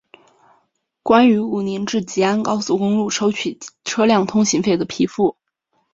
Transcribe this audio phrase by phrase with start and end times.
[1.03, 5.37] 关于武宁至吉安高速公路收取车辆通行费的批复